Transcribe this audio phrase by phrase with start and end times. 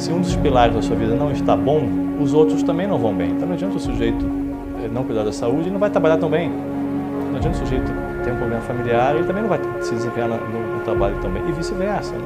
[0.00, 1.86] se um dos pilares da sua vida não está bom,
[2.18, 3.30] os outros também não vão bem.
[3.30, 4.24] Então não adianta o sujeito
[4.82, 6.50] eh, não cuidar da saúde e não vai trabalhar tão bem.
[7.30, 7.92] Não adianta o sujeito
[8.24, 11.42] ter um problema familiar, ele também não vai se desempenhar no, no, trabalho também.
[11.48, 12.14] E vice-versa.
[12.14, 12.24] Né?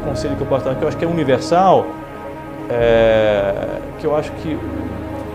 [0.00, 1.86] O conselho que eu posso dar, que eu acho que é universal,
[2.70, 4.58] é, que eu acho que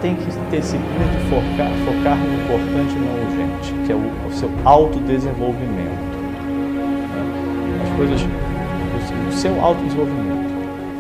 [0.02, 4.28] tem que ter disciplina de focar, focar no importante e no urgente, que é o,
[4.28, 6.18] o seu autodesenvolvimento.
[7.14, 7.84] Né?
[7.84, 8.22] As coisas,
[9.38, 10.50] seu autodesenvolvimento,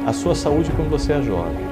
[0.05, 1.65] a sua saúde quando você é jovem.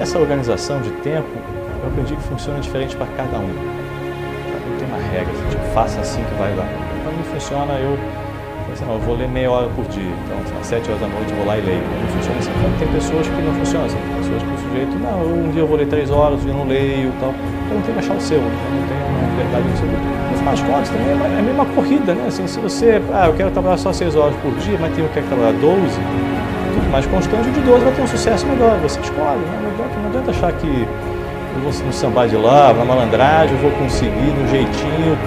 [0.00, 1.28] Essa organização de tempo,
[1.82, 3.48] eu aprendi que funciona diferente para cada um.
[3.48, 6.64] Não tem uma regra, tipo, faça assim que vai lá.
[7.02, 7.98] Para mim funciona, eu
[8.78, 10.12] assim, não, eu vou ler meia hora por dia.
[10.24, 11.82] Então, às sete horas da noite eu vou lá e leio.
[11.82, 12.50] Não funciona assim.
[12.50, 13.98] Então, tem pessoas que não funcionam assim.
[13.98, 16.54] Tem pessoas que o sujeito, não, um dia eu vou ler três horas, outro dia
[16.54, 17.34] eu não leio e tal.
[17.66, 18.38] Então, tem que achar o seu.
[18.38, 19.88] Então, não tem uma verdade seu.
[19.88, 22.24] No final também é meio uma corrida, né?
[22.28, 25.08] Assim, se você, ah, eu quero trabalhar só seis horas por dia, mas tem um
[25.08, 25.76] que quer trabalhar 12,
[26.74, 28.78] tudo mais constante, o de 12 vai ter um sucesso melhor.
[28.78, 29.60] Você escolhe, né?
[29.62, 33.60] não, adianta, não adianta achar que eu vou no sambar de lá, na malandragem, eu
[33.60, 35.18] vou conseguir no jeitinho,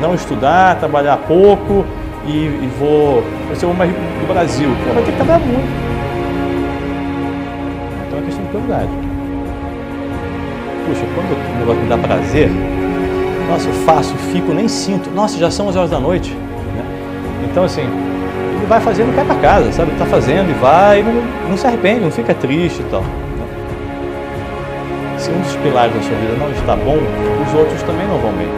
[0.00, 1.84] não estudar, trabalhar pouco
[2.26, 4.68] e, e vou, vou ser o mais rico do Brasil.
[4.86, 5.90] Pô, vai ter que trabalhar muito.
[8.06, 8.90] Então é questão de prioridade.
[10.86, 12.50] Puxa, quando o negócio me dá prazer,
[13.48, 15.10] nossa, eu faço, fico, nem sinto.
[15.10, 16.30] Nossa, já são 11 horas da noite.
[16.30, 16.84] Né?
[17.50, 19.90] Então, assim, ele vai fazendo cai para casa, sabe?
[19.90, 23.02] Ele tá fazendo e vai, e não, não se arrepende, não fica triste e tal.
[25.18, 26.96] Se um dos pilares da sua vida não está bom,
[27.46, 28.48] os outros também não vão bem.